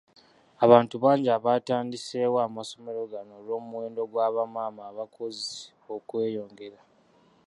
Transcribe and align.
Abantu 0.65 0.95
bangi 1.03 1.29
abatandiseewo 1.37 2.37
amasomero 2.47 3.01
gano 3.11 3.31
olw’omuwendo 3.39 4.01
gwa 4.11 4.27
ba 4.35 4.43
maama 4.53 4.81
abakozi 4.91 5.53
okweyongera. 5.95 6.79